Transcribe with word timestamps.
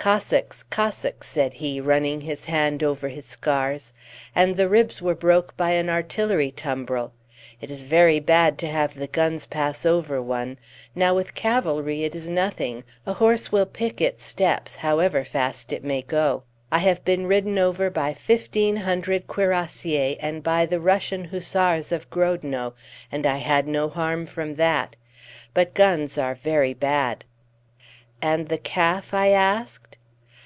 "Cossacks! 0.00 0.62
Cossacks!" 0.62 1.28
said 1.28 1.52
he, 1.52 1.78
running 1.78 2.22
his 2.22 2.46
hand 2.46 2.82
over 2.82 3.08
his 3.10 3.26
scars. 3.26 3.92
"And 4.34 4.56
the 4.56 4.66
ribs 4.66 5.02
were 5.02 5.14
broke 5.14 5.54
by 5.58 5.72
an 5.72 5.90
artillery 5.90 6.50
tumbril. 6.50 7.12
It 7.60 7.70
is 7.70 7.82
very 7.82 8.18
bad 8.18 8.56
to 8.60 8.66
have 8.66 8.94
the 8.94 9.06
guns 9.08 9.44
pass 9.44 9.84
over 9.84 10.22
one. 10.22 10.58
Now 10.94 11.14
with 11.14 11.34
cavalry 11.34 12.02
it 12.02 12.14
is 12.14 12.30
nothing. 12.30 12.82
A 13.04 13.12
horse 13.12 13.52
will 13.52 13.66
pick 13.66 14.00
its 14.00 14.24
steps 14.24 14.76
however 14.76 15.22
fast 15.22 15.70
it 15.70 15.84
may 15.84 16.00
go. 16.00 16.44
I 16.72 16.78
have 16.78 17.04
been 17.04 17.26
ridden 17.26 17.58
over 17.58 17.90
by 17.90 18.14
fifteen 18.14 18.76
hundred 18.76 19.26
cuirassiers 19.26 20.16
A 20.16 20.16
and 20.16 20.42
by 20.42 20.64
the 20.64 20.80
Russian 20.80 21.24
hussars 21.26 21.92
of 21.92 22.08
Grodno, 22.08 22.72
and 23.12 23.26
I 23.26 23.36
had 23.36 23.68
no 23.68 23.90
harm 23.90 24.24
from 24.24 24.54
that. 24.54 24.96
But 25.52 25.74
guns 25.74 26.16
are 26.16 26.34
very 26.34 26.72
bad." 26.72 27.26
"And 28.22 28.48
the 28.50 28.58
calf?" 28.58 29.12
I 29.14 29.28
asked. 29.28 29.88